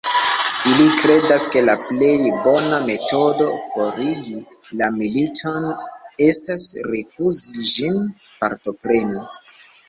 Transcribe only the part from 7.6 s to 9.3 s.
ĝin partopreni.